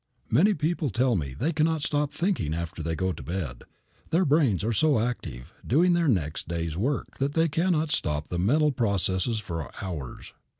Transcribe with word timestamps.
Many 0.31 0.55
people 0.55 0.89
tell 0.89 1.15
me 1.15 1.35
they 1.35 1.51
cannot 1.53 1.83
stop 1.83 2.11
thinking 2.11 2.55
after 2.55 2.81
they 2.81 2.95
go 2.95 3.13
to 3.13 3.21
bed. 3.21 3.65
Their 4.09 4.25
brains 4.25 4.63
are 4.63 4.73
so 4.73 4.97
active, 4.99 5.53
doing 5.63 5.93
their 5.93 6.07
next 6.07 6.47
day's 6.47 6.75
work, 6.75 7.19
that 7.19 7.35
they 7.35 7.47
cannot 7.47 7.91
stop 7.91 8.29
the 8.29 8.39
mental 8.39 8.71
processes 8.71 9.39
for 9.39 9.69
hours. 9.79 10.33